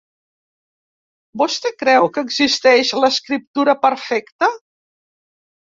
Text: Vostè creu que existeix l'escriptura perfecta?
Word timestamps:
Vostè 1.41 1.73
creu 1.83 2.09
que 2.17 2.25
existeix 2.29 2.95
l'escriptura 3.03 3.79
perfecta? 3.87 4.53